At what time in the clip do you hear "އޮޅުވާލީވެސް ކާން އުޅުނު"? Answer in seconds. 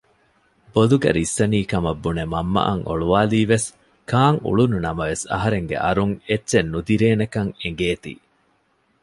2.89-4.77